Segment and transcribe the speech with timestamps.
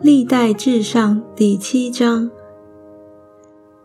[0.00, 2.30] 历代至上第七章。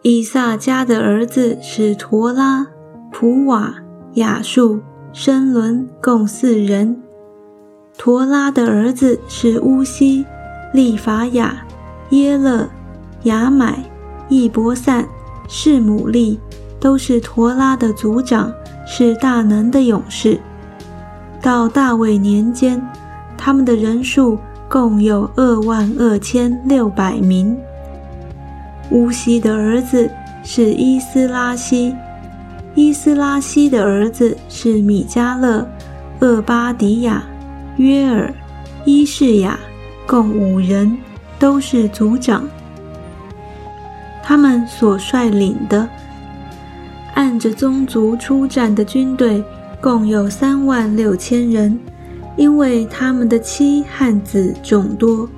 [0.03, 2.67] 以撒家的儿子是陀拉、
[3.11, 3.73] 普瓦、
[4.13, 4.79] 亚述、
[5.11, 7.01] 申伦，共四人。
[7.97, 10.23] 陀拉的儿子是乌西、
[10.71, 11.65] 利法雅、
[12.11, 12.69] 耶勒、
[13.23, 13.83] 雅买、
[14.29, 15.07] 易伯散、
[15.47, 16.39] 士母利，
[16.79, 18.53] 都是陀拉的族长，
[18.85, 20.39] 是大能的勇士。
[21.41, 22.79] 到大卫年间，
[23.35, 24.37] 他们的人数。
[24.69, 27.55] 共有二万二千六百名。
[28.91, 30.09] 乌西的儿子
[30.43, 31.95] 是伊斯拉希，
[32.75, 35.67] 伊斯拉希的儿子是米迦勒、
[36.19, 37.23] 厄巴迪亚、
[37.77, 38.33] 约尔、
[38.85, 39.57] 伊士雅，
[40.05, 40.97] 共五人，
[41.39, 42.43] 都是族长。
[44.21, 45.87] 他们所率领的，
[47.13, 49.43] 按着宗族出战的军队，
[49.81, 51.79] 共有三万六千人。
[52.35, 55.29] 因为他们的妻汉子众多，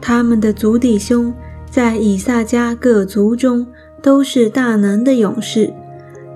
[0.00, 1.32] 他们的族弟兄
[1.70, 3.66] 在以撒家各族中
[4.02, 5.72] 都是大能的勇士，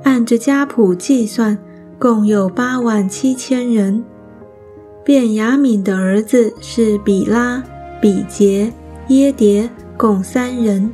[0.02, 1.56] 按着家谱计算，
[1.98, 4.04] 共有八万七千人。
[5.04, 7.62] 便雅敏的儿子是比拉、
[8.00, 8.70] 比杰、
[9.08, 10.92] 耶迭，共三人。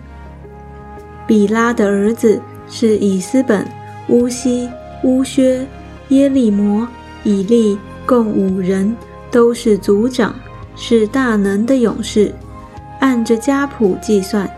[1.26, 3.66] 比拉的儿子是以斯本、
[4.08, 4.68] 乌西、
[5.02, 5.66] 乌薛、
[6.10, 6.86] 耶利摩、
[7.24, 7.76] 以利。
[8.06, 8.96] 共五人，
[9.30, 10.34] 都是族长，
[10.76, 12.34] 是大能的勇士。
[13.00, 14.50] 按着家谱计算，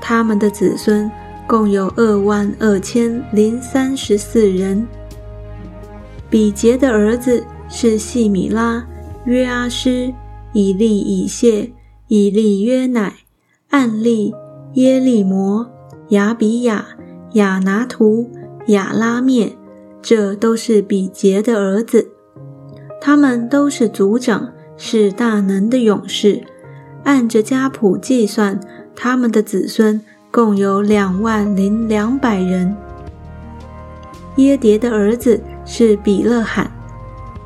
[0.00, 1.10] 他们的子孙
[1.46, 4.86] 共有二万二千零三十四人。
[6.28, 8.86] 比杰的儿子是细米拉、
[9.24, 10.12] 约阿施、
[10.52, 11.72] 以利以谢、
[12.08, 13.14] 以利约乃、
[13.70, 14.34] 暗利、
[14.74, 15.66] 耶利摩、
[16.08, 16.84] 亚比亚、
[17.32, 18.30] 亚拿图、
[18.66, 19.52] 亚拉面，
[20.02, 22.10] 这都是比杰的儿子。
[23.00, 26.42] 他们都是族长，是大能的勇士。
[27.04, 28.60] 按着家谱计算，
[28.94, 32.76] 他们的子孙共有两万零两百人。
[34.36, 36.70] 耶迭的儿子是比勒罕，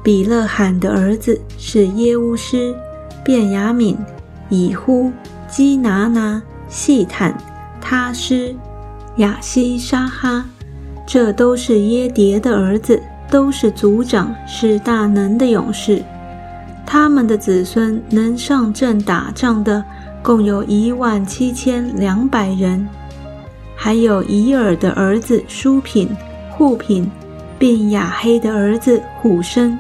[0.03, 2.75] 比勒罕的儿子是耶乌斯、
[3.25, 3.97] 便雅敏、
[4.49, 5.13] 以呼、
[5.49, 7.37] 基拿拿、细坦、
[7.81, 8.55] 他施、
[9.17, 10.45] 雅西沙哈，
[11.07, 13.01] 这都是耶迭的儿子。
[13.33, 16.03] 都是族长，是大能的勇士。
[16.85, 19.83] 他们的子孙能上阵打仗的，
[20.23, 22.87] 共有一万七千两百人。
[23.75, 26.11] 还有以尔的儿子舒品、
[26.51, 27.11] 护品，
[27.59, 29.79] 并雅黑的儿子虎生。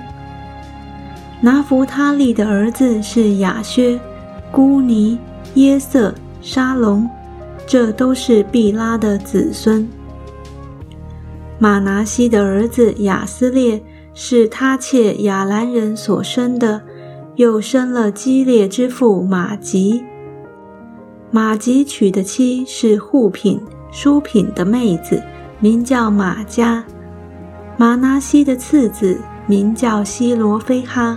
[1.42, 4.00] 拿弗他利的儿子是雅薛、
[4.50, 5.18] 孤尼、
[5.56, 7.06] 耶瑟、沙龙，
[7.66, 9.86] 这都是毕拉的子孙。
[11.62, 13.80] 马拿西的儿子亚斯列
[14.14, 16.82] 是他妾亚兰人所生的，
[17.36, 20.02] 又生了基列之父马吉。
[21.30, 23.60] 马吉娶的妻是户品、
[23.92, 25.22] 淑品的妹子，
[25.60, 26.82] 名叫马加。
[27.76, 31.16] 马拿西的次子名叫希罗菲哈，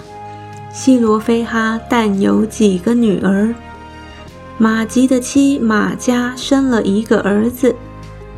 [0.71, 3.51] 希罗菲哈但有几个女儿。
[4.59, 7.75] 马吉的妻马加生了一个儿子。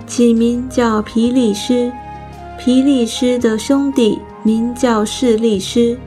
[0.08, 1.92] 起名叫皮利斯，
[2.58, 5.98] 皮利斯的兄弟名叫士利斯，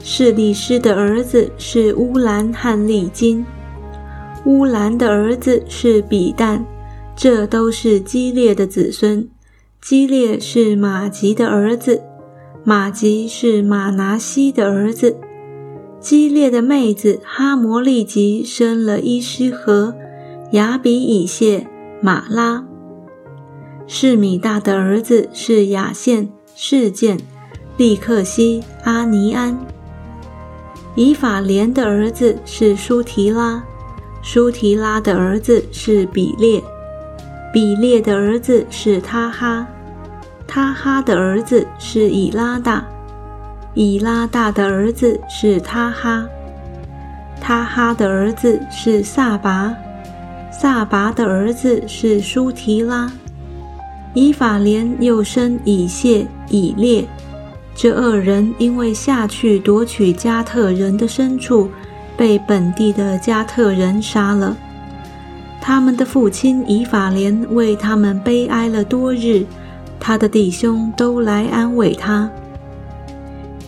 [0.00, 3.46] 士利斯的儿子是乌兰和利金，
[4.44, 6.60] 乌兰的儿子是比旦，
[7.14, 9.28] 这都是基列的子孙。
[9.80, 12.02] 基列是马吉的儿子，
[12.64, 15.16] 马吉是马拿西的儿子。
[16.00, 19.94] 基列的妹子哈摩利吉生了伊施和、
[20.52, 21.66] 雅比以谢、
[22.02, 22.65] 马拉。
[23.86, 27.18] 示米大的儿子是雅献、事件、
[27.76, 29.56] 利克西、阿尼安。
[30.96, 33.62] 以法莲的儿子是舒提拉，
[34.22, 36.60] 舒提拉的儿子是比列，
[37.52, 39.66] 比列的儿子是他哈，
[40.46, 42.84] 他哈的儿子是以拉大，
[43.74, 46.26] 以拉大的儿子是他哈，
[47.40, 49.72] 他哈的儿子是萨拔，
[50.50, 53.12] 萨拔的儿子是舒提拉。
[54.16, 57.06] 以法莲又生以谢、以列，
[57.74, 61.68] 这二人因为下去夺取加特人的牲畜，
[62.16, 64.56] 被本地的加特人杀了。
[65.60, 69.44] 他们的父亲以法莲为他们悲哀了多日，
[70.00, 72.30] 他的弟兄都来安慰他。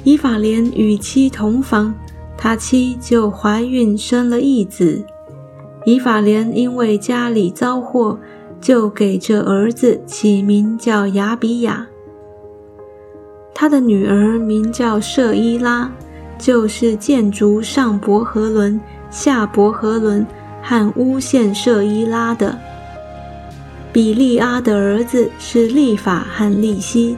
[0.02, 1.94] 以法莲与妻同房，
[2.38, 5.04] 他妻就怀孕生了一子。
[5.84, 8.18] 以法莲因为家里遭祸。
[8.60, 11.87] 就给这儿子起名叫雅比亚。
[13.55, 15.90] 他的女儿名叫舍伊拉，
[16.38, 20.26] 就是建筑上伯和伦、下伯和伦
[20.62, 22.56] 和诬陷舍伊拉的。
[23.93, 27.16] 比利阿的儿子是利法和利希，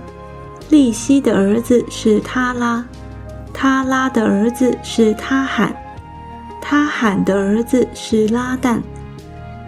[0.71, 2.83] 利希的儿子是他拉，
[3.53, 5.77] 他拉的儿子是他罕，
[6.63, 8.81] 他罕的儿子是拉旦，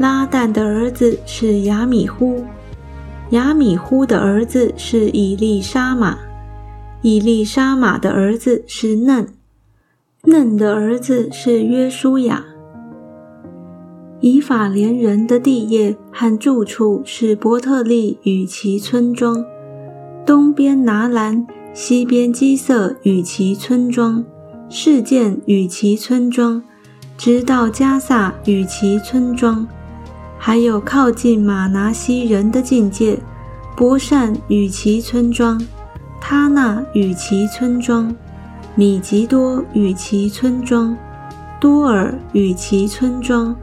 [0.03, 2.43] 拉旦的儿子是亚米呼，
[3.31, 6.19] 亚米呼的儿子是以利沙玛，
[7.03, 9.29] 以利沙玛的儿子是嫩，
[10.25, 12.45] 嫩的儿子是约书亚。
[14.19, 19.45] 以法连人的地业和住处是伯特利与其村庄，
[20.27, 24.25] 东边拿兰，西边基色与其村庄，
[24.69, 26.61] 事件与其村庄，
[27.17, 29.65] 直到加萨与其村庄，
[30.45, 33.17] 还有靠近马拿西人的境界，
[33.77, 35.57] 波善与其村庄，
[36.21, 38.13] 他那与其村庄，
[38.75, 40.97] 米吉多与其村庄，
[41.61, 43.55] 多尔与其村庄。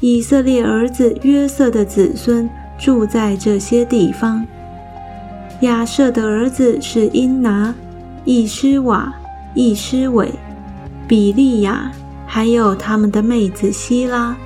[0.00, 2.46] 以色列儿子约瑟的子孙
[2.76, 4.46] 住在这些地方。
[5.62, 7.74] 亚瑟的儿子是因拿、
[8.26, 9.10] 易施瓦、
[9.54, 10.30] 易施伟、
[11.08, 11.90] 比利亚，
[12.26, 14.36] 还有他们的妹子希拉。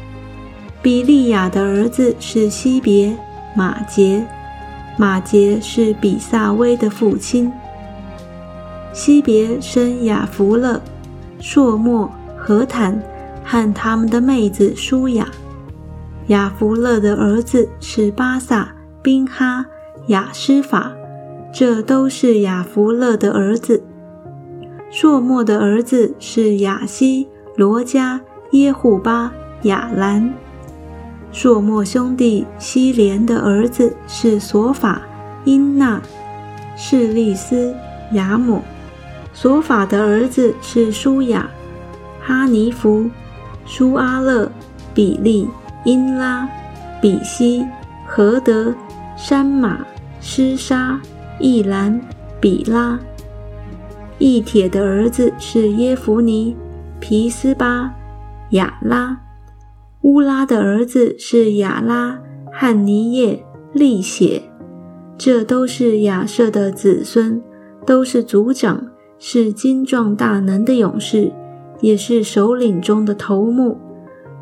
[0.80, 3.16] 比利亚的儿子是西别、
[3.54, 4.24] 马杰，
[4.96, 7.52] 马杰是比萨威的父亲。
[8.92, 10.80] 西别生亚弗勒、
[11.40, 13.02] 朔莫、何坦
[13.44, 15.28] 和他们的妹子舒雅。
[16.28, 19.66] 亚弗勒的儿子是巴萨、宾哈、
[20.06, 20.92] 雅施法，
[21.52, 23.82] 这都是亚弗勒的儿子。
[24.90, 28.20] 朔莫的儿子是雅西、罗加、
[28.52, 29.32] 耶户巴、
[29.62, 30.32] 雅兰。
[31.32, 35.02] 朔莫兄弟西连的儿子是索法、
[35.44, 36.00] 因纳、
[36.76, 37.74] 士利斯、
[38.12, 38.62] 雅姆。
[39.32, 41.48] 索法的儿子是舒雅、
[42.20, 43.08] 哈尼弗、
[43.64, 44.50] 舒阿勒、
[44.94, 45.48] 比利。
[45.84, 46.46] 因拉、
[47.00, 47.66] 比西、
[48.06, 48.74] 何德、
[49.16, 49.78] 山马、
[50.20, 51.00] 施沙、
[51.38, 51.98] 易兰、
[52.40, 52.98] 比拉。
[54.18, 56.56] 易铁的儿子是耶弗尼、
[57.00, 57.90] 皮斯巴、
[58.50, 59.16] 雅拉。
[60.02, 62.20] 乌拉的儿子是亚拉、
[62.52, 64.42] 汉尼叶、利血。
[65.16, 67.42] 这都是亚瑟的子孙，
[67.84, 68.86] 都是族长，
[69.18, 71.32] 是精壮大能的勇士，
[71.80, 73.76] 也是首领中的头目。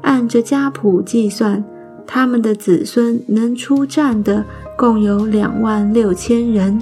[0.03, 1.65] 按着家谱计算，
[2.07, 4.45] 他们的子孙能出战的
[4.77, 6.79] 共有两万六千人。